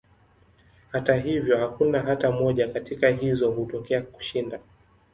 [0.91, 4.59] Hata hivyo, hakuna hata moja katika hizo kutokea kushinda.